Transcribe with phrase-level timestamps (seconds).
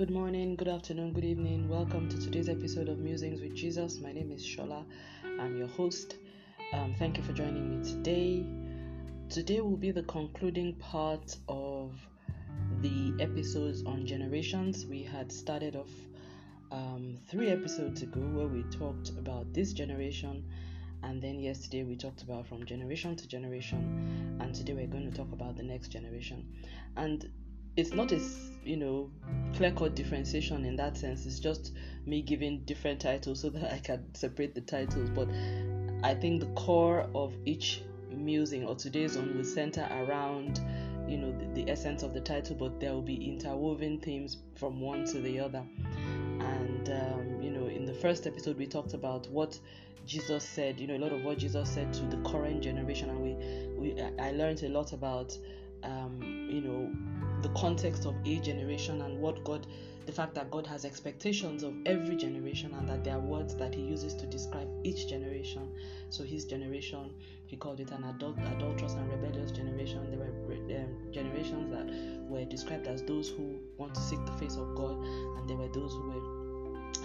[0.00, 1.68] Good morning, good afternoon, good evening.
[1.68, 4.00] Welcome to today's episode of Musings with Jesus.
[4.00, 4.82] My name is Shola.
[5.38, 6.16] I'm your host.
[6.72, 8.46] Um, thank you for joining me today.
[9.28, 11.92] Today will be the concluding part of
[12.80, 14.86] the episodes on generations.
[14.86, 15.90] We had started off
[16.72, 20.42] um, three episodes ago where we talked about this generation,
[21.02, 25.14] and then yesterday we talked about from generation to generation, and today we're going to
[25.14, 26.48] talk about the next generation.
[26.96, 27.28] And
[27.76, 28.20] it's not a
[28.64, 29.10] you know
[29.54, 31.26] clear cut differentiation in that sense.
[31.26, 31.72] It's just
[32.06, 35.10] me giving different titles so that I can separate the titles.
[35.10, 35.28] But
[36.02, 40.60] I think the core of each musing or today's one will center around
[41.10, 44.80] you know the, the essence of the title, but there will be interwoven themes from
[44.80, 45.62] one to the other.
[46.40, 49.58] And um, you know, in the first episode, we talked about what
[50.06, 50.78] Jesus said.
[50.78, 54.02] You know, a lot of what Jesus said to the current generation, and we, we
[54.20, 55.36] I learned a lot about
[55.82, 56.92] um, you know
[57.42, 59.66] the context of a generation and what God,
[60.06, 63.74] the fact that God has expectations of every generation and that there are words that
[63.74, 65.70] He uses to describe each generation.
[66.08, 67.14] So His generation,
[67.46, 70.10] He called it an adult, adulterous and rebellious generation.
[70.10, 74.56] There were um, generations that were described as those who want to seek the face
[74.56, 76.40] of God, and there were those who were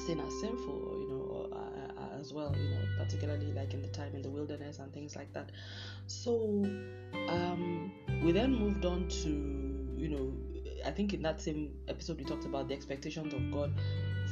[0.05, 3.87] seen as sinful, you know, uh, uh, as well, you know, particularly like in the
[3.87, 5.51] time in the wilderness and things like that.
[6.07, 6.63] So
[7.27, 7.91] um,
[8.23, 9.64] we then moved on to
[9.97, 10.33] you know,
[10.85, 13.73] I think in that same episode we talked about the expectations of God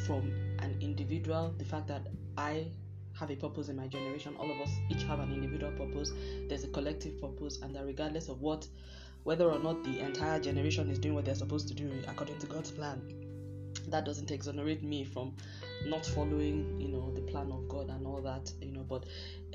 [0.06, 2.68] from an individual, the fact that I
[3.20, 6.12] have a purpose in my generation, all of us each have an individual purpose,
[6.50, 8.68] there's a collective purpose, and that regardless of what,
[9.24, 12.48] whether or not the entire generation is doing what they're supposed to do according to
[12.48, 13.23] God's plan,
[13.90, 15.34] that doesn't exonerate me from
[15.86, 19.06] not following you know the plan of god and all that you know but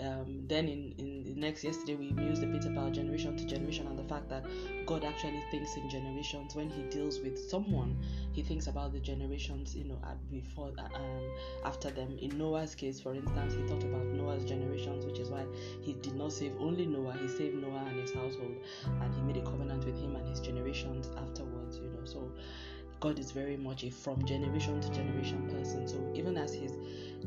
[0.00, 3.86] um, then in, in the next yesterday we mused a bit about generation to generation
[3.86, 4.44] and the fact that
[4.86, 6.54] god actually thinks in generations.
[6.54, 7.96] When he deals with someone
[8.32, 9.98] he thinks about the generations you know
[10.30, 11.30] before um,
[11.64, 12.16] after them.
[12.20, 15.44] In noah's case for instance he thought about noah's generations which is why
[15.82, 18.56] he did not save only noah he saved noah and his household.
[19.00, 22.30] And he made a covenant with him and his generations afterwards you know so
[23.00, 25.86] God is very much a from generation to generation person.
[25.86, 26.72] So even as he's,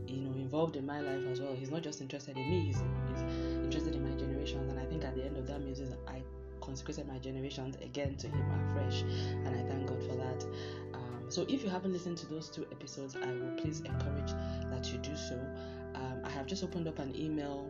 [0.07, 2.61] you know, involved in my life as well, he's not just interested in me.
[2.61, 3.21] He's, he's
[3.63, 4.69] interested in my generations.
[4.71, 6.21] And I think at the end of that music, I
[6.61, 10.45] consecrated my generations again to him afresh, and I thank God for that.
[10.93, 14.31] Um, so if you haven't listened to those two episodes, I will please encourage
[14.69, 15.39] that you do so.
[15.95, 17.69] Um, I have just opened up an email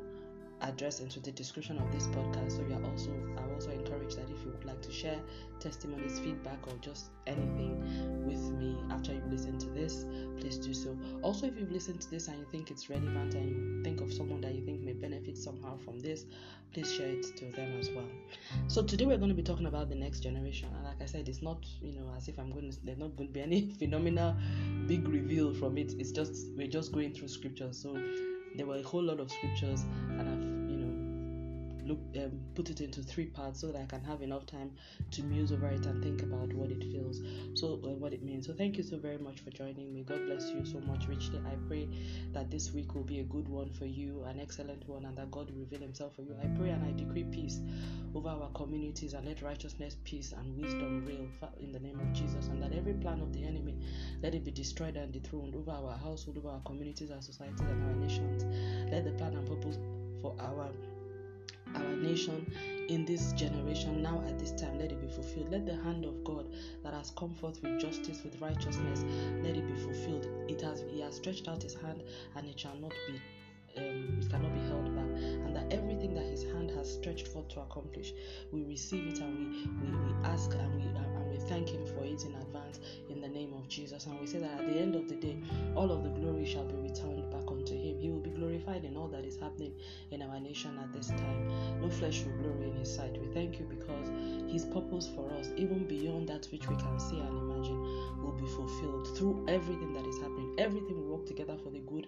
[0.61, 2.53] address into the description of this podcast.
[2.53, 5.19] So you are also I also encourage that if you would like to share
[5.59, 7.79] testimonies, feedback, or just anything
[8.25, 10.05] with me after you've listened to this,
[10.39, 10.97] please do so.
[11.21, 14.13] Also, if you've listened to this and you think it's relevant and you think of
[14.13, 16.25] someone that you think may benefit somehow from this,
[16.73, 18.07] please share it to them as well.
[18.67, 21.27] So today we're going to be talking about the next generation, and like I said,
[21.27, 23.71] it's not you know as if I'm going to there's not going to be any
[23.79, 24.35] phenomenal
[24.87, 25.93] big reveal from it.
[25.99, 27.77] It's just we're just going through scriptures.
[27.81, 27.97] So
[28.55, 30.50] there were a whole lot of scriptures, and I've
[31.91, 34.71] look um, put it into three parts so that I can have enough time
[35.11, 37.21] to muse over it and think about what it feels,
[37.53, 38.47] so uh, what it means.
[38.47, 40.03] So thank you so very much for joining me.
[40.03, 41.39] God bless you so much richly.
[41.39, 41.87] I pray
[42.33, 45.31] that this week will be a good one for you, an excellent one, and that
[45.31, 46.35] God will reveal Himself for you.
[46.41, 47.59] I pray and I decree peace
[48.15, 52.47] over our communities and let righteousness, peace, and wisdom reign in the name of Jesus,
[52.47, 53.75] and that every plan of the enemy
[54.21, 57.83] let it be destroyed and dethroned over our household, over our communities, our societies, and
[57.83, 58.43] our nations.
[58.91, 59.77] Let the plan and purpose
[60.21, 60.71] for our
[61.75, 62.51] our nation
[62.89, 64.77] in this generation now at this time.
[64.79, 65.51] Let it be fulfilled.
[65.51, 66.47] Let the hand of god
[66.83, 69.03] that has come forth with justice with righteousness
[69.43, 70.27] let it be fulfilled.
[70.47, 72.03] It has he has stretched out his hand
[72.35, 73.21] and it shall not be
[73.77, 75.05] um, it cannot be held back.
[75.05, 78.13] And that everything that his hand has stretched forth to accomplish
[78.51, 82.03] we receive it and we we, we ask and we and we thank him for
[82.03, 82.79] it in advance
[83.09, 84.05] in the name of jesus.
[84.05, 85.37] And we say that at the end of the day
[85.75, 87.50] all of the glory shall be returned back
[88.21, 89.73] will be glorified in all that is happening
[90.11, 93.59] in our nation at this time no flesh will glory in his sight we thank
[93.59, 94.09] you because
[94.51, 97.79] his purpose for us even beyond that which we can see and imagine
[98.21, 102.07] will be fulfilled through everything that is happening everything will work together for the good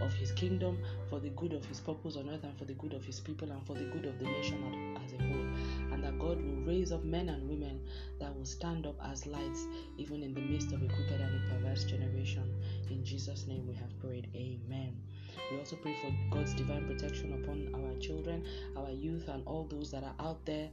[0.00, 0.78] of his kingdom
[1.08, 3.50] for the good of his purpose on earth and for the good of his people
[3.50, 5.46] and for the good of the nation as a whole.
[5.92, 7.80] And that God will raise up men and women
[8.20, 9.66] that will stand up as lights
[9.98, 12.52] even in the midst of a crooked and a perverse generation.
[12.90, 14.28] In Jesus' name we have prayed.
[14.34, 14.96] Amen.
[15.50, 18.44] We also pray for God's divine protection upon our children,
[18.76, 20.68] our youth, and all those that are out there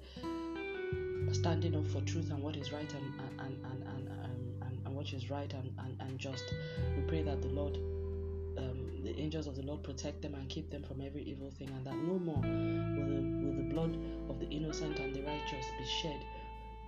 [1.31, 4.07] standing up for truth and what is right and, and, and, and,
[4.62, 6.54] and, and what is right and, and, and just.
[6.95, 7.77] We pray that the Lord
[8.57, 11.69] um, the angels of the Lord protect them and keep them from every evil thing,
[11.69, 13.98] and that no more will the, will the blood
[14.30, 16.24] of the innocent and the righteous be shed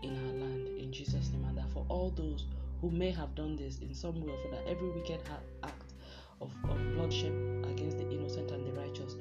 [0.03, 0.67] in our land.
[0.77, 2.45] In Jesus' name, and that for all those
[2.81, 5.19] who may have done this in some way or for that every wicked
[5.63, 5.84] act
[6.45, 7.33] of, of bloodshed
[7.69, 9.15] against the innocent and the righteous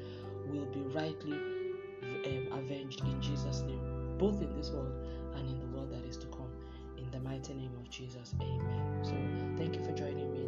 [0.47, 4.93] will be rightly um, avenged in Jesus' name, both in this world
[5.37, 6.51] and in the world that is to come.
[6.99, 9.01] In the mighty name of Jesus, amen.
[9.03, 9.15] So,
[9.57, 10.44] thank you for joining me.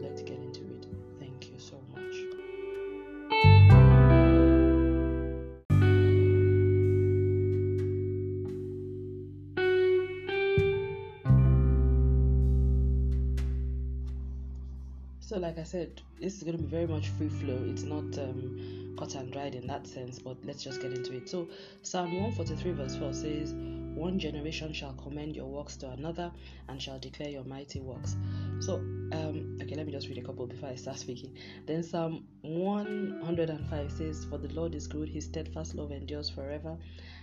[15.47, 17.57] Like I said, this is going to be very much free flow.
[17.69, 21.29] It's not um, cut and dried in that sense, but let's just get into it.
[21.29, 21.47] So,
[21.83, 26.33] Psalm 143, verse 4 says, One generation shall commend your works to another
[26.69, 28.17] and shall declare your mighty works.
[28.59, 28.79] So,
[29.13, 31.37] um, okay, let me just read a couple before I start speaking.
[31.65, 36.77] Then, Psalm 105 says, For the Lord is good, his steadfast love endures forever,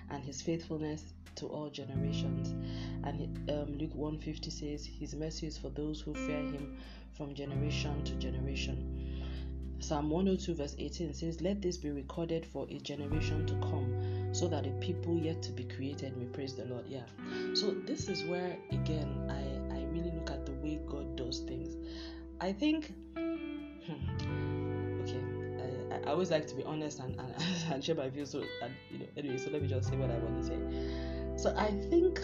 [0.09, 2.49] and his faithfulness to all generations.
[3.03, 6.77] And um, Luke 150 says, His mercy is for those who fear him
[7.13, 9.23] from generation to generation.
[9.79, 14.47] Psalm 102, verse 18 says, Let this be recorded for a generation to come, so
[14.47, 16.85] that a people yet to be created may praise the Lord.
[16.87, 17.03] Yeah.
[17.53, 21.75] So, this is where, again, I, I really look at the way God does things.
[22.39, 22.93] I think,
[26.05, 27.35] I, always like to be honest and, and,
[27.71, 28.31] and share my views.
[28.31, 31.37] So, and, you know, anyway, so let me just say what I want to say.
[31.37, 32.19] So, I think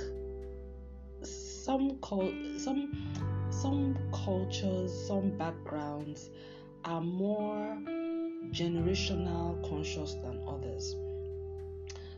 [1.23, 3.09] some call some
[3.49, 6.29] some cultures, some backgrounds
[6.85, 7.77] are more
[8.51, 10.95] generational conscious than others.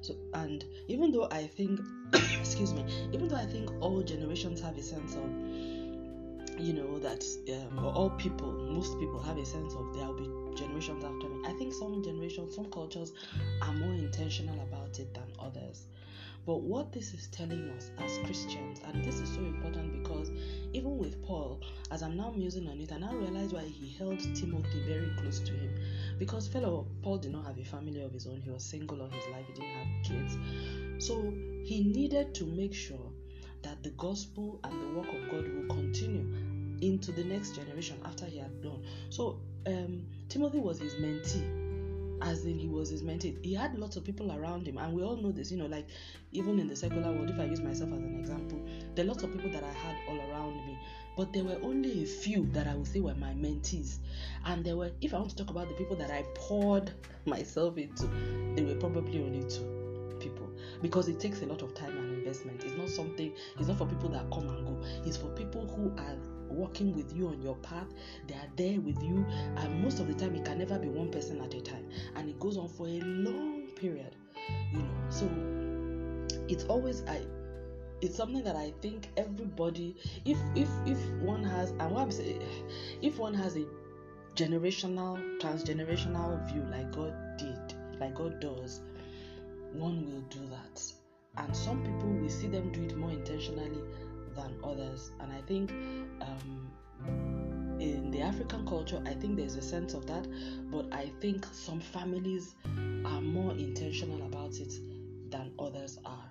[0.01, 1.79] So, and even though I think,
[2.13, 5.29] excuse me, even though I think all generations have a sense of,
[6.59, 10.40] you know, that um, all people, most people have a sense of there will be
[10.55, 11.47] generations after me.
[11.47, 13.13] I think some generations, some cultures
[13.61, 15.87] are more intentional about it than others.
[16.45, 20.31] But what this is telling us as Christians, and this is so important because
[20.73, 21.61] even with Paul,
[21.91, 25.39] as I'm now musing on it, I now realize why he held Timothy very close
[25.41, 25.79] to him.
[26.17, 29.09] Because fellow Paul did not have a family of his own, he was single all
[29.09, 31.05] his life, he didn't have kids.
[31.05, 31.31] So
[31.63, 33.11] he needed to make sure
[33.61, 36.25] that the gospel and the work of God will continue
[36.81, 38.83] into the next generation after he had gone.
[39.09, 41.43] So um, Timothy was his mentee
[42.21, 43.43] as in he was his mentee.
[43.43, 45.87] He had lots of people around him, and we all know this, you know, like
[46.31, 48.61] even in the secular world, if I use myself as an example,
[48.95, 50.79] there are lots of people that I had all around me,
[51.17, 53.97] but there were only a few that I would say were my mentees.
[54.45, 56.93] And there were, if I want to talk about the people that I poured
[57.25, 58.07] myself into,
[58.55, 60.49] there were probably only two people
[60.81, 62.63] because it takes a lot of time and investment.
[62.63, 65.91] It's not something, it's not for people that come and go, it's for people who
[66.01, 66.15] are
[66.51, 67.87] walking with you on your path.
[68.27, 69.25] They are there with you,
[69.57, 72.29] and most of the time, it can never be one person at a time, and
[72.29, 74.15] it goes on for a long period.
[74.71, 75.29] You know, so
[76.47, 77.21] it's always I.
[78.01, 79.95] It's something that I think everybody,
[80.25, 82.41] if if if one has, and what I'm saying,
[83.01, 83.65] if one has a
[84.35, 88.81] generational, transgenerational view like God did, like God does,
[89.73, 90.81] one will do that.
[91.37, 93.81] And some people we see them do it more intentionally
[94.35, 95.11] than others.
[95.19, 95.71] And I think
[96.21, 96.71] um,
[97.79, 100.27] in the African culture, I think there's a sense of that,
[100.71, 102.55] but I think some families
[103.05, 104.73] are more intentional about it
[105.29, 106.30] than others are.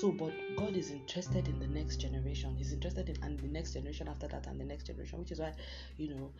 [0.00, 2.54] So, but God is interested in the next generation.
[2.54, 5.40] He's interested in and the next generation after that, and the next generation, which is
[5.40, 5.52] why,
[5.96, 6.32] you know,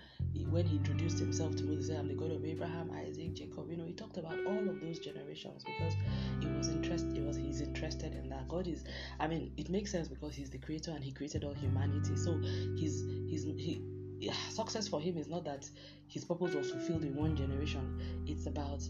[0.51, 3.71] when he introduced himself to Moses, I'm the God of Abraham, Isaac, Jacob.
[3.71, 5.95] You know, he talked about all of those generations because
[6.41, 7.17] he was interested.
[7.17, 8.47] It was he's interested in that.
[8.49, 8.85] God is.
[9.21, 12.17] I mean, it makes sense because he's the creator and he created all humanity.
[12.17, 12.39] So
[12.77, 13.83] he's he's he.
[14.51, 15.69] Success for him is not that
[16.09, 18.01] his purpose was fulfilled in one generation.
[18.27, 18.83] It's about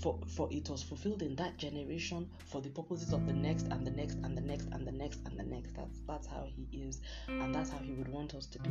[0.00, 3.86] for for it was fulfilled in that generation for the purposes of the next and
[3.86, 5.74] the next and the next and the next and the next.
[5.74, 8.70] That's that's how he is and that's how he would want us to be.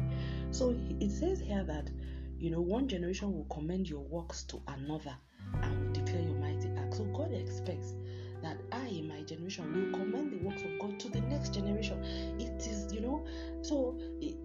[0.51, 1.89] So it says here that
[2.37, 5.15] you know one generation will commend your works to another
[5.61, 6.97] and will declare your mighty acts.
[6.97, 7.95] So god expects
[8.41, 12.03] that i in my generation will commend the works of god to the next generation.
[12.39, 13.25] It is you know
[13.61, 13.97] so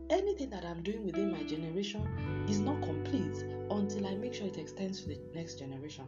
[0.09, 2.07] anything that i'm doing within my generation
[2.49, 6.05] is not complete until i make sure it extends to the next generation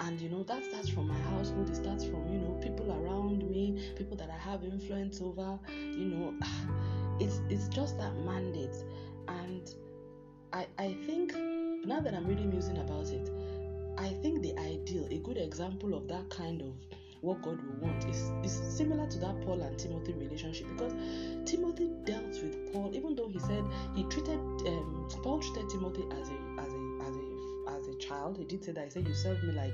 [0.00, 3.48] and you know that starts from my household it starts from you know people around
[3.50, 6.34] me people that i have influence over you know.
[7.18, 8.76] It's it's just that mandate.
[9.28, 9.74] And
[10.52, 11.34] i i think
[11.84, 13.30] now that i'm really musing about it
[13.98, 16.74] i think the ideal a good example of that kind of
[17.22, 20.66] what god will want is is similar to that paul and timothy relationship.
[20.76, 20.92] Because
[21.44, 26.28] timothy dealt with paul even though he said he treated um, paul treated timothy as
[26.28, 26.75] a as a as a
[27.96, 28.36] child.
[28.38, 28.84] He did say that.
[28.84, 29.72] He said, You served me like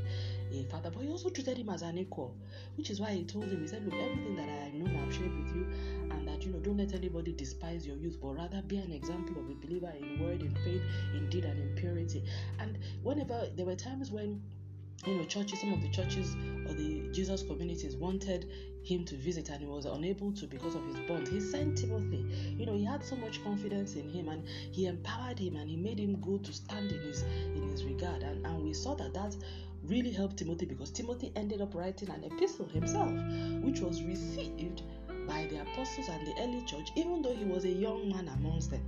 [0.53, 0.91] a father.
[0.91, 2.35] But he also treated him as an equal,
[2.77, 5.37] which is why he told him, He said, Look, everything that I know I've shared
[5.37, 5.67] with you,
[6.11, 9.39] and that, you know, don't let anybody despise your youth, but rather be an example
[9.39, 10.83] of a believer in word, in faith,
[11.15, 12.25] in deed, and in purity.
[12.59, 14.43] And whenever there were times when
[15.07, 16.37] you know churches some of the churches
[16.69, 18.49] or the jesus communities wanted
[18.83, 21.29] him to visit and he was unable to because of his bond.
[21.29, 22.25] He sent timothy.
[22.57, 25.77] You know he had so much confidence in him and he empowered him and he
[25.77, 28.23] made him go to stand in his in his regard.
[28.23, 29.37] And, and we saw that that
[29.85, 33.11] really helped timothy because timothy ended up writing an epistle himself
[33.63, 34.83] which was received
[35.27, 38.71] by the apostles and the early church even though he was a young man amongst
[38.71, 38.83] them.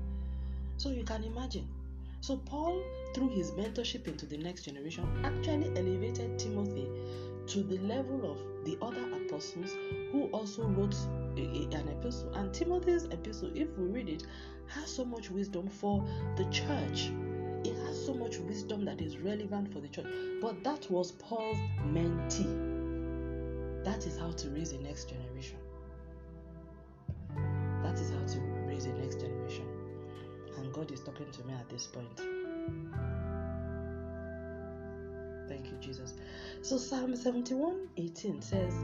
[0.77, 1.69] So you can imagine
[2.27, 6.89] so Paul, through his mentorship into the next generation, actually elevated Timothy
[7.49, 9.77] to the level of the other apostles
[10.11, 10.97] who also wrote
[11.37, 12.33] an epistle.
[12.33, 14.23] And Timothy's epistle, if we read it,
[14.69, 16.03] has so much wisdom for
[16.39, 17.11] the church.
[17.63, 20.07] It has so much wisdom that is relevant for the church.
[20.41, 23.85] But that was Paul's mentee.
[23.85, 25.59] That is how to raise the next generation.
[30.75, 32.19] God is talking to me at this point.
[35.49, 36.15] Thank you, Jesus.
[36.63, 38.75] So Psalm 71 18 says,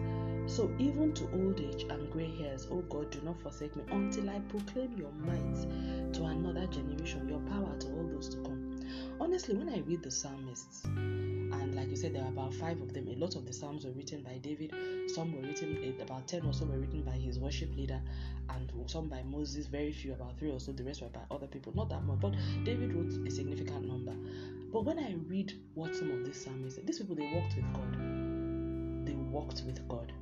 [0.47, 4.31] So even to old age and grey hairs, O God, do not forsake me until
[4.31, 8.79] I proclaim your might to another generation, your power to all those to come.
[9.21, 10.87] Honestly, when I read the psalmists,
[11.61, 13.09] and like you said, there are about five of them.
[13.09, 14.73] A lot of the psalms were written by David.
[15.09, 18.01] Some were written, eh, about ten or so were written by his worship leader,
[18.49, 19.67] and some by Moses.
[19.67, 20.73] Very few, about three or so.
[20.73, 21.73] The rest were by other people.
[21.75, 24.15] Not that much, but David wrote a significant number.
[24.73, 29.07] But when I read what some of these psalmists, these people they walked with God.
[29.07, 30.13] They walked with God.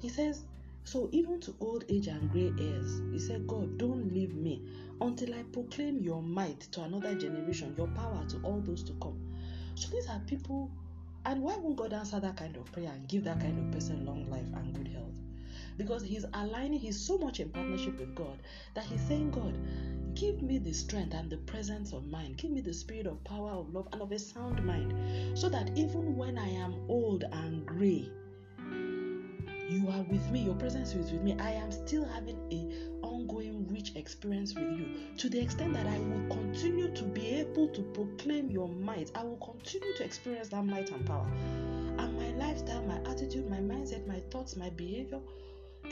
[0.00, 0.44] He says,
[0.84, 4.62] so even to old age and grey hairs, he said, God, don't leave me
[5.00, 9.31] until I proclaim your might to another generation, your power to all those to come.
[9.74, 10.70] So these are people,
[11.24, 14.04] and why won't God answer that kind of prayer and give that kind of person
[14.04, 15.18] long life and good health?
[15.76, 18.38] Because he's aligning, he's so much in partnership with God
[18.74, 19.54] that he's saying, God,
[20.14, 23.50] give me the strength and the presence of mind, give me the spirit of power,
[23.50, 27.64] of love, and of a sound mind, so that even when I am old and
[27.64, 28.10] gray,
[29.68, 31.34] you are with me, your presence is with me.
[31.40, 32.91] I am still having a
[34.02, 38.50] experience with you to the extent that I will continue to be able to proclaim
[38.50, 39.12] your might.
[39.14, 41.30] I will continue to experience that might and power.
[41.98, 45.20] And my lifestyle, my attitude, my mindset, my thoughts, my behavior,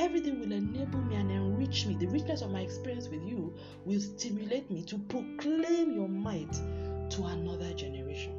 [0.00, 1.94] everything will enable me and enrich me.
[1.94, 6.52] The richness of my experience with you will stimulate me to proclaim your might
[7.10, 8.34] to another generation.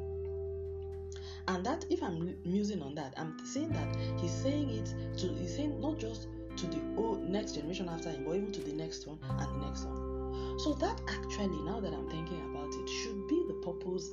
[1.48, 5.56] And that, if I'm musing on that, I'm saying that he's saying it to, he's
[5.56, 9.06] saying not just to the old next generation after him, but even to the next
[9.06, 10.58] one and the next one.
[10.58, 14.10] So that actually, now that I'm thinking about it, should be the purpose.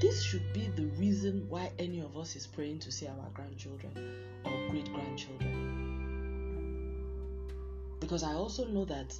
[0.00, 3.92] This should be the reason why any of us is praying to see our grandchildren
[4.44, 5.76] or great grandchildren.
[8.00, 9.14] Because I also know that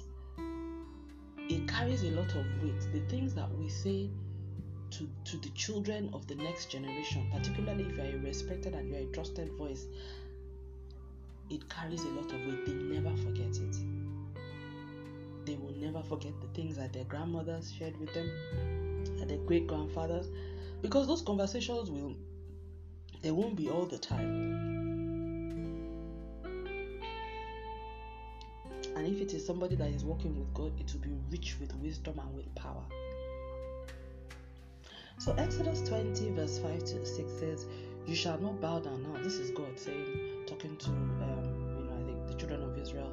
[1.49, 2.81] it carries a lot of weight.
[2.91, 4.09] The things that we say
[4.91, 8.89] to, to the children of the next generation, particularly if you are a respected and
[8.89, 9.85] you are a trusted voice,
[11.49, 12.65] it carries a lot of weight.
[12.65, 13.77] They never forget it.
[15.45, 18.29] They will never forget the things that their grandmothers shared with them,
[19.21, 20.27] and their great grandfathers,
[20.81, 22.15] because those conversations will,
[23.21, 24.77] they won't be all the time.
[28.95, 31.73] And if it is somebody that is working with God, it will be rich with
[31.75, 32.83] wisdom and with power.
[35.19, 37.65] So Exodus 20, verse 5 to 6 says,
[38.07, 39.03] You shall not bow down.
[39.03, 42.77] Now, this is God saying, talking to, um, you know, I think the children of
[42.77, 43.11] Israel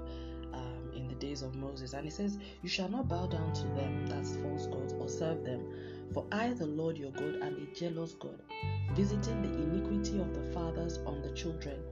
[0.52, 1.94] um, in the days of Moses.
[1.94, 5.44] And he says, You shall not bow down to them, that's false gods, or serve
[5.44, 5.66] them.
[6.12, 8.40] For I, the Lord your God, am a jealous God,
[8.92, 11.82] visiting the iniquity of the fathers on the children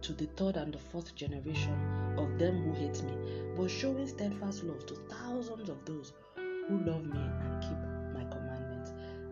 [0.00, 3.12] to the third and the fourth generation of them who hate me,
[3.56, 7.91] but showing steadfast love to thousands of those who love me and keep.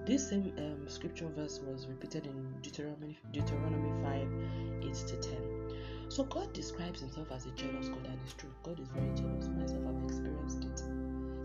[0.06, 5.70] This same um, scripture verse was repeated in Deuteronomy, Deuteronomy 5 8 to 10.
[6.08, 8.50] So God describes himself as a jealous God, and it's true.
[8.62, 9.48] God is very jealous.
[9.48, 10.82] Myself, I've experienced it.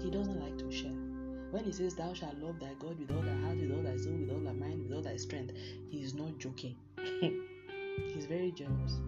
[0.04, 0.98] He doesn't like to share.
[1.52, 3.98] When he says, Thou shalt love thy God with all thy heart, with all thy
[3.98, 5.54] soul, with all thy mind, with all thy strength,
[5.90, 6.76] he is not joking.
[8.14, 9.00] He's very jealous.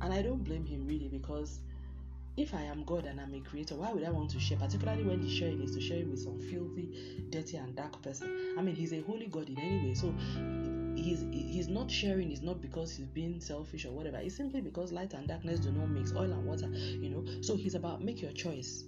[0.00, 1.60] And I don't blame him really because
[2.36, 4.58] if I am God and I'm a creator, why would I want to share?
[4.58, 8.54] Particularly when the sharing is to share it with some filthy, dirty, and dark person.
[8.58, 10.14] I mean, he's a holy God in any way, so
[10.96, 14.18] he's he's not sharing is not because he's being selfish or whatever.
[14.18, 17.42] It's simply because light and darkness do not mix, oil and water, you know.
[17.42, 18.84] So he's about make your choice.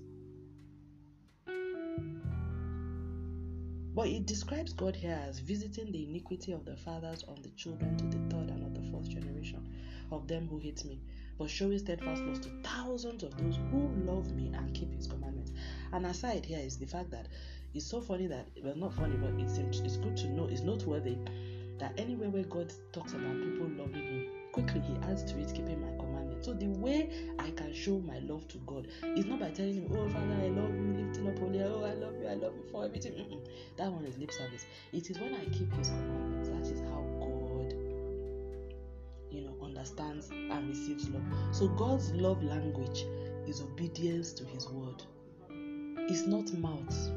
[3.94, 7.96] But it describes God here as visiting the iniquity of the fathers on the children
[7.96, 9.66] to the third and of the fourth generation
[10.12, 11.00] of them who hate me,
[11.38, 15.52] but showing steadfast love to thousands of those who love me and keep his commandments.
[15.92, 17.26] And aside here is the fact that
[17.74, 21.16] it's so funny that well not funny, but it's it's good to know, it's noteworthy
[21.78, 25.80] that anywhere where God talks about people loving him, quickly he adds to it keeping
[25.80, 26.46] my commandments.
[26.46, 29.90] So the way I can show my love to God is not by telling him,
[29.92, 32.64] Oh Father, I love you, lifting up holy, oh I love you, I love you
[32.70, 33.12] for everything.
[33.12, 33.40] Mm-mm.
[33.76, 34.66] That one is lip service.
[34.92, 36.48] It is when I keep his commandments.
[36.48, 37.04] That is how
[39.78, 41.22] understands and receives love.
[41.52, 43.04] So God's love language
[43.46, 45.02] is obedience to his word.
[46.10, 47.08] It's not mouth.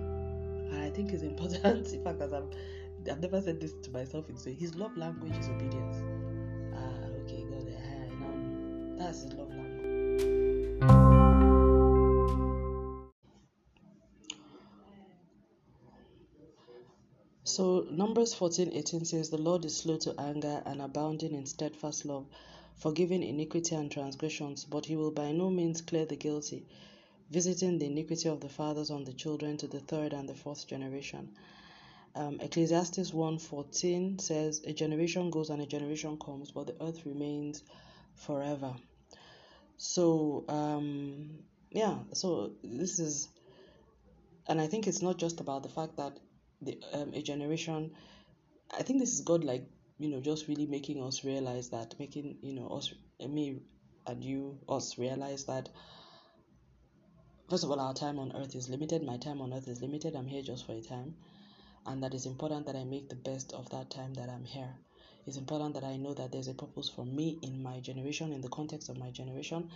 [0.72, 4.75] And I think it's important, in fact, I've never said this to myself say his
[4.75, 5.98] love language is obedience.
[6.75, 9.61] Ah, okay, God, uh, now that's his love language.
[17.43, 22.27] So Numbers 14:18 says, The Lord is slow to anger and abounding in steadfast love,
[22.75, 26.67] forgiving iniquity and transgressions, but he will by no means clear the guilty,
[27.31, 30.67] visiting the iniquity of the fathers on the children to the third and the fourth
[30.67, 31.36] generation.
[32.13, 37.63] Um, Ecclesiastes 1:14 says, "A generation goes and a generation comes, but the earth remains
[38.13, 38.75] forever."
[39.77, 41.39] So, um,
[41.71, 43.29] yeah, so this is,
[44.48, 46.19] and I think it's not just about the fact that
[46.62, 47.91] the um, a generation.
[48.72, 49.65] I think this is God, like
[49.98, 53.62] you know, just really making us realize that, making you know us, me,
[54.08, 55.70] and you, us realize that.
[57.50, 59.03] First of all, our time on earth is limited.
[59.03, 60.15] My time on earth is limited.
[60.15, 61.15] I'm here just for a time
[61.86, 64.70] and that it's important that I make the best of that time that I'm here.
[65.25, 68.41] It's important that I know that there's a purpose for me in my generation, in
[68.41, 69.70] the context of my generation,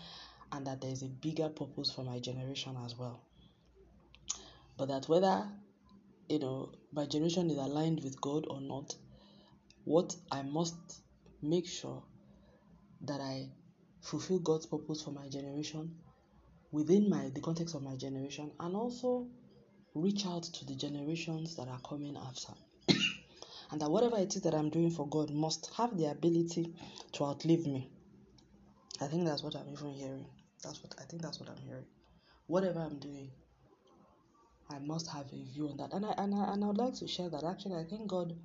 [0.51, 3.21] and that there's a bigger purpose for my generation as well.
[4.77, 5.47] But that whether
[6.29, 8.95] you know my generation is aligned with God or not,
[9.83, 10.75] what I must
[11.41, 12.03] make sure
[13.01, 13.49] that I
[14.01, 15.95] fulfill God's purpose for my generation
[16.71, 19.27] within my the context of my generation and also
[19.93, 22.53] reach out to the generations that are coming after.
[23.71, 26.73] and that whatever it is that I'm doing for God must have the ability
[27.13, 27.89] to outlive me.
[29.01, 30.25] I think that's what I'm even hearing.
[30.63, 31.85] That's what I think that's what I'm hearing.
[32.47, 33.31] Whatever I'm doing,
[34.69, 35.93] I must have a view on that.
[35.93, 38.35] And I and I and I would like to share that actually I think God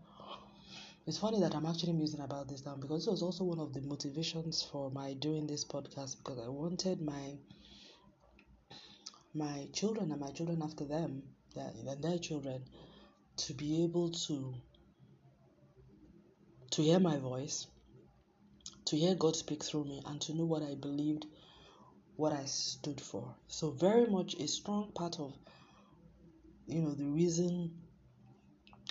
[1.07, 3.73] it's funny that I'm actually musing about this now because it was also one of
[3.73, 7.39] the motivations for my doing this podcast because I wanted my
[9.35, 11.23] my children and my children after them
[11.55, 12.63] their, their children
[13.37, 14.55] to be able to
[16.71, 17.67] to hear my voice,
[18.85, 21.27] to hear God speak through me, and to know what I believed,
[22.17, 23.35] what I stood for.
[23.49, 25.35] So very much a strong part of
[26.67, 27.73] you know the reason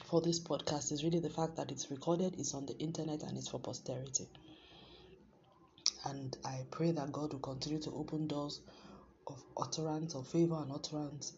[0.06, 3.38] for this podcast is really the fact that it's recorded, it's on the internet, and
[3.38, 4.28] it's for posterity.
[6.06, 8.62] And I pray that God will continue to open doors
[9.28, 11.34] of utterance, of favor and utterance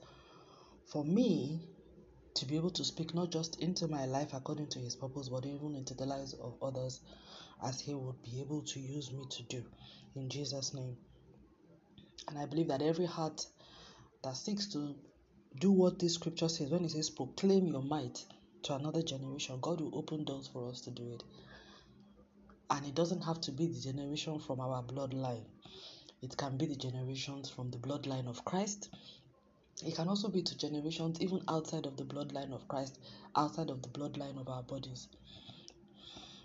[0.91, 1.67] for me
[2.35, 5.45] to be able to speak not just into my life according to his purpose, but
[5.45, 7.01] even into the lives of others
[7.63, 9.63] as he would be able to use me to do.
[10.15, 10.97] In Jesus' name.
[12.27, 13.45] And I believe that every heart
[14.23, 14.95] that seeks to
[15.59, 18.25] do what this scripture says, when it says proclaim your might
[18.63, 21.23] to another generation, God will open doors for us to do it.
[22.69, 25.43] And it doesn't have to be the generation from our bloodline,
[26.21, 28.89] it can be the generations from the bloodline of Christ
[29.83, 32.99] it can also be to generations even outside of the bloodline of Christ,
[33.35, 35.07] outside of the bloodline of our bodies,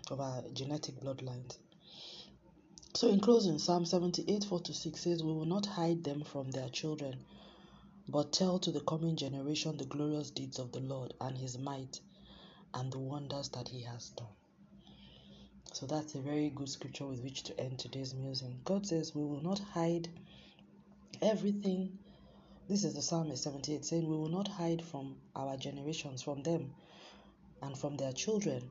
[0.09, 1.57] of our genetic bloodlines.
[2.95, 6.49] So, in closing, Psalm 78 4 to 6 says, We will not hide them from
[6.49, 7.25] their children,
[8.07, 11.99] but tell to the coming generation the glorious deeds of the Lord and his might
[12.73, 14.27] and the wonders that he has done.
[15.73, 18.59] So, that's a very good scripture with which to end today's musing.
[18.63, 20.09] God says, We will not hide
[21.21, 21.99] everything
[22.69, 26.73] this is the Psalmist 78 saying, We will not hide from our generations, from them,
[27.61, 28.69] and from their children,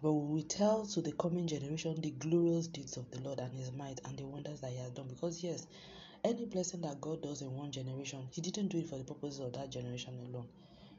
[0.00, 3.52] but we will tell to the coming generation the glorious deeds of the Lord and
[3.52, 5.08] His might and the wonders that He has done.
[5.08, 5.66] Because, yes,
[6.24, 9.40] any blessing that God does in one generation, He didn't do it for the purposes
[9.40, 10.48] of that generation alone.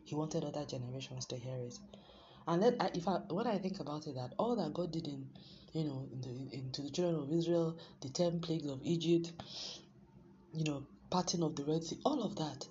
[0.04, 1.78] He wanted other generations to hear it.
[2.48, 5.30] And then, if I, when I think about it, that all that God did in,
[5.74, 9.32] you know, in into the children of Israel, the ten plagues of Egypt,
[10.54, 12.68] you know, parting of the Red Sea, all of that.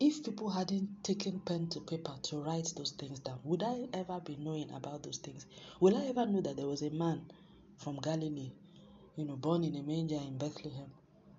[0.00, 4.20] If people hadn't taken pen to paper to write those things down, would I ever
[4.20, 5.44] be knowing about those things?
[5.80, 7.22] Will I ever know that there was a man
[7.76, 8.52] from Galilee,
[9.16, 10.90] you know, born in a manger in Bethlehem,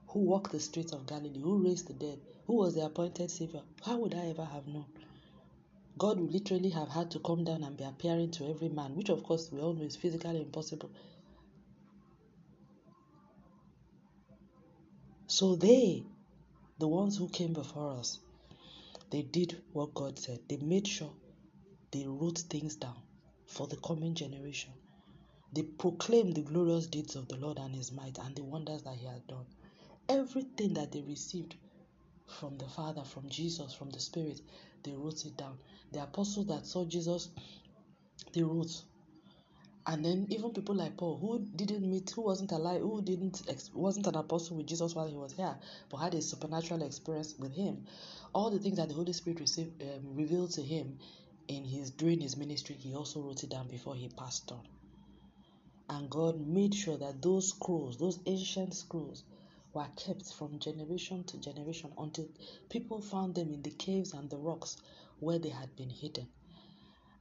[0.09, 3.61] who walked the streets of Galilee, who raised the dead, who was the appointed Savior?
[3.85, 4.85] How would I ever have known?
[5.97, 9.09] God would literally have had to come down and be appearing to every man, which
[9.09, 10.89] of course we all know is physically impossible.
[15.27, 16.03] So they,
[16.79, 18.19] the ones who came before us,
[19.11, 20.39] they did what God said.
[20.47, 21.13] They made sure
[21.91, 22.97] they wrote things down
[23.45, 24.71] for the coming generation.
[25.53, 28.95] They proclaimed the glorious deeds of the Lord and his might and the wonders that
[28.95, 29.45] he had done.
[30.09, 31.55] Everything that they received
[32.39, 34.41] from the Father, from Jesus, from the Spirit,
[34.83, 35.57] they wrote it down.
[35.91, 37.29] The apostles that saw Jesus,
[38.33, 38.81] they wrote.
[39.85, 43.41] And then even people like Paul, who didn't meet, who wasn't alive, who didn't
[43.73, 45.55] wasn't an apostle with Jesus while he was here,
[45.89, 47.85] but had a supernatural experience with him,
[48.33, 50.99] all the things that the Holy Spirit received, um, revealed to him
[51.47, 54.61] in his during his ministry, he also wrote it down before he passed on.
[55.89, 59.23] And God made sure that those scrolls, those ancient scrolls,
[59.73, 62.27] were kept from generation to generation until
[62.69, 64.77] people found them in the caves and the rocks
[65.19, 66.27] where they had been hidden.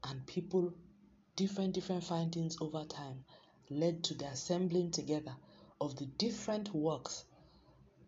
[0.04, 0.72] And people,
[1.36, 3.24] different, different findings over time
[3.70, 5.36] led to the assembling together
[5.80, 7.24] of the different works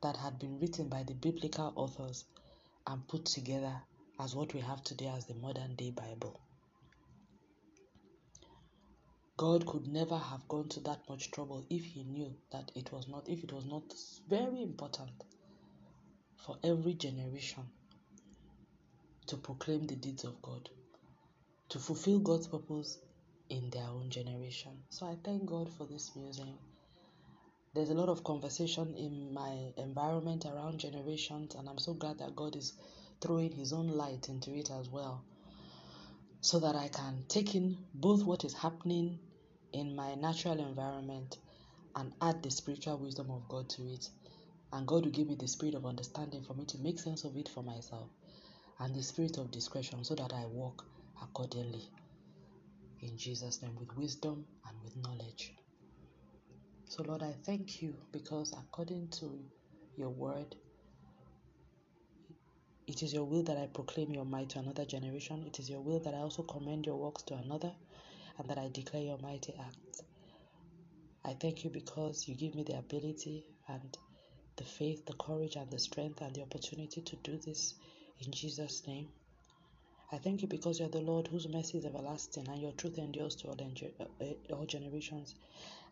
[0.02, 2.24] that had been written by the biblical authors
[2.86, 3.82] and put together
[4.18, 6.40] as what we have today as the modern day Bible.
[9.40, 13.08] God could never have gone to that much trouble if he knew that it was
[13.08, 13.84] not, if it was not
[14.28, 15.24] very important
[16.36, 17.62] for every generation
[19.28, 20.68] to proclaim the deeds of God,
[21.70, 22.98] to fulfill God's purpose
[23.48, 24.72] in their own generation.
[24.90, 26.58] So I thank God for this museum.
[27.72, 32.36] There's a lot of conversation in my environment around generations, and I'm so glad that
[32.36, 32.74] God is
[33.22, 35.24] throwing His own light into it as well
[36.42, 39.18] so that I can take in both what is happening
[39.72, 41.38] in my natural environment
[41.96, 44.08] and add the spiritual wisdom of God to it.
[44.72, 47.36] And God will give me the spirit of understanding for me to make sense of
[47.36, 48.08] it for myself
[48.78, 50.84] and the spirit of discretion so that I walk
[51.22, 51.88] accordingly.
[53.02, 55.54] In Jesus' name, with wisdom and with knowledge.
[56.86, 59.38] So, Lord, I thank you because according to
[59.96, 60.54] your word,
[62.86, 65.44] it is your will that I proclaim your might to another generation.
[65.46, 67.72] It is your will that I also commend your works to another
[68.38, 70.02] and that I declare your mighty acts.
[71.24, 73.96] I thank you because you give me the ability and
[74.56, 77.74] the faith, the courage, and the strength and the opportunity to do this
[78.24, 79.08] in Jesus' name.
[80.12, 82.98] I thank you because you are the Lord whose mercy is everlasting and your truth
[82.98, 83.56] endures to all,
[84.00, 85.34] uh, uh, all generations.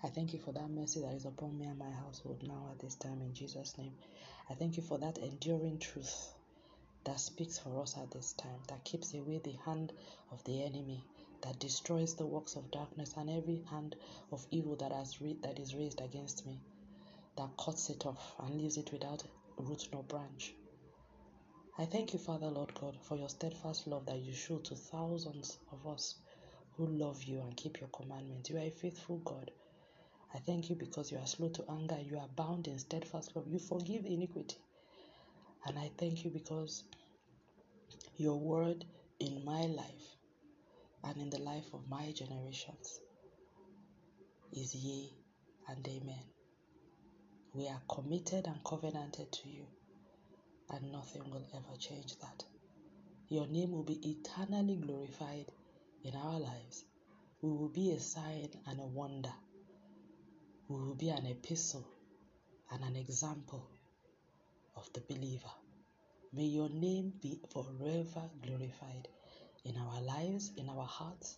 [0.03, 2.81] I thank you for that mercy that is upon me and my household now at
[2.81, 3.93] this time in Jesus' name.
[4.51, 6.33] I thank you for that enduring truth
[7.05, 9.93] that speaks for us at this time, that keeps away the hand
[10.33, 11.05] of the enemy,
[11.43, 13.97] that destroys the works of darkness and every hand
[14.33, 16.61] of evil that has re- that is raised against me,
[17.37, 19.23] that cuts it off and leaves it without
[19.59, 20.55] root nor branch.
[21.79, 25.59] I thank you, Father, Lord God, for your steadfast love that you show to thousands
[25.71, 26.17] of us
[26.77, 28.51] who love you and keep your commandments.
[28.51, 29.51] You are a faithful God.
[30.35, 33.47] I thank you because you are slow to anger, you are bound in steadfast love,
[33.49, 34.57] you forgive iniquity.
[35.67, 36.85] And I thank you because
[38.17, 38.85] your word
[39.21, 40.18] in my life
[41.05, 43.01] and in the life of my generations
[44.53, 45.11] is yea
[45.69, 46.25] and amen.
[47.55, 49.67] We are committed and covenanted to you,
[50.71, 52.45] and nothing will ever change that.
[53.29, 55.47] Your name will be eternally glorified
[56.05, 56.85] in our lives.
[57.43, 59.33] We will be a sign and a wonder.
[60.69, 61.87] We will be an epistle
[62.71, 63.67] and an example
[64.77, 65.53] of the believer.
[66.33, 69.09] May your name be forever glorified
[69.65, 71.37] in our lives, in our hearts,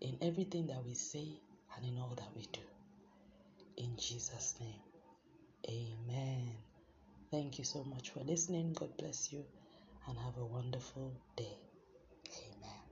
[0.00, 1.40] in everything that we say,
[1.76, 2.60] and in all that we do.
[3.76, 4.80] In Jesus' name,
[5.68, 6.48] amen.
[7.30, 8.72] Thank you so much for listening.
[8.74, 9.44] God bless you
[10.08, 11.56] and have a wonderful day.
[12.28, 12.84] Amen.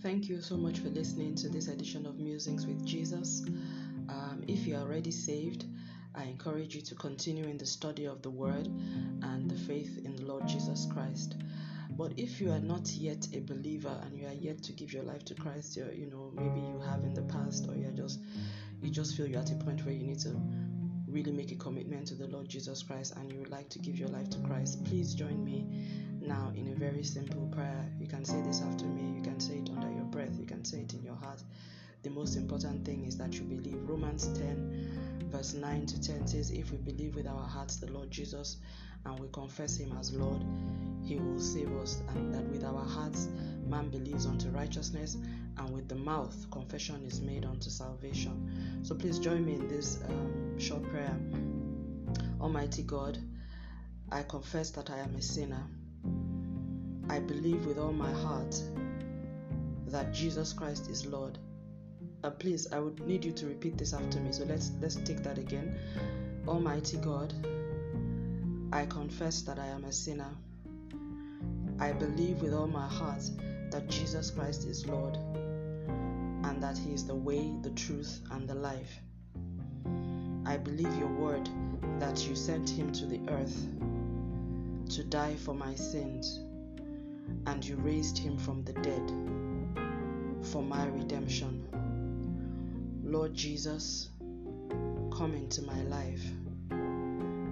[0.00, 3.44] Thank you so much for listening to this edition of Musings with Jesus.
[4.08, 5.64] Um, if you are already saved,
[6.14, 10.16] I encourage you to continue in the study of the Word and the faith in
[10.16, 11.36] the Lord Jesus Christ.
[11.90, 15.02] But if you are not yet a believer and you are yet to give your
[15.02, 18.20] life to Christ, you know maybe you have in the past, or you just
[18.80, 20.40] you just feel you're at a point where you need to
[21.08, 23.98] really make a commitment to the Lord Jesus Christ and you would like to give
[23.98, 25.66] your life to Christ, please join me
[26.20, 27.86] now in a very simple prayer.
[27.98, 29.16] You can say this after me.
[29.16, 30.38] You can say it under your breath.
[30.38, 31.42] You can say it in your heart
[32.02, 33.78] the most important thing is that you believe.
[33.88, 38.10] Romans 10, verse 9 to 10 says, If we believe with our hearts the Lord
[38.10, 38.58] Jesus
[39.04, 40.42] and we confess Him as Lord,
[41.04, 43.28] He will save us, and that with our hearts
[43.66, 45.16] man believes unto righteousness,
[45.56, 48.80] and with the mouth confession is made unto salvation.
[48.82, 51.16] So please join me in this um, short prayer.
[52.40, 53.18] Almighty God,
[54.10, 55.64] I confess that I am a sinner.
[57.10, 58.62] I believe with all my heart
[59.88, 61.38] that Jesus Christ is Lord.
[62.28, 64.32] Uh, please, I would need you to repeat this after me.
[64.32, 65.78] So let's let's take that again.
[66.46, 67.32] Almighty God,
[68.70, 70.28] I confess that I am a sinner.
[71.80, 73.22] I believe with all my heart
[73.70, 78.56] that Jesus Christ is Lord and that He is the way, the truth, and the
[78.56, 79.00] life.
[80.44, 81.48] I believe your word
[81.98, 83.56] that you sent Him to the earth
[84.90, 86.40] to die for my sins
[87.46, 89.12] and you raised Him from the dead
[90.42, 91.64] for my redemption.
[93.08, 96.22] Lord Jesus, come into my life.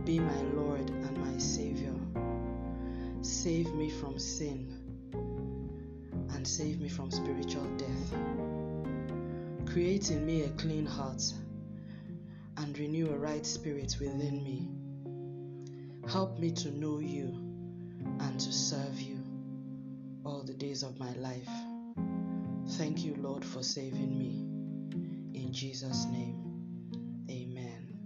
[0.04, 1.94] Be my Lord and my Savior.
[3.22, 4.70] Save me from sin
[6.34, 8.14] and save me from spiritual death.
[9.64, 11.22] Create in me a clean heart
[12.58, 14.68] and renew a right spirit within me.
[16.06, 17.28] Help me to know you
[18.20, 19.18] and to serve you
[20.22, 21.48] all the days of my life.
[22.72, 24.55] Thank you, Lord, for saving me.
[25.56, 26.36] Jesus' name,
[27.30, 27.98] amen.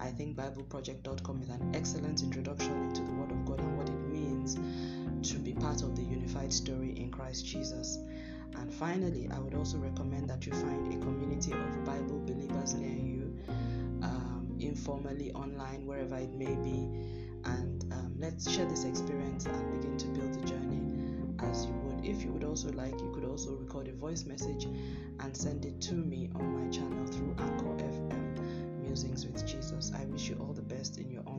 [0.03, 4.01] I think BibleProject.com is an excellent introduction into the Word of God and what it
[4.11, 4.59] means
[5.29, 7.99] to be part of the unified story in Christ Jesus.
[8.55, 12.91] And finally, I would also recommend that you find a community of Bible believers near
[12.91, 13.33] you,
[14.01, 16.89] um, informally, online, wherever it may be.
[17.45, 20.81] And um, let's share this experience and begin to build the journey
[21.39, 22.05] as you would.
[22.05, 25.79] If you would also like, you could also record a voice message and send it
[25.83, 28.12] to me on my channel through Anchor FM
[28.93, 29.91] Musings with Jesus.
[29.99, 31.32] I wish you all the best in your ongoing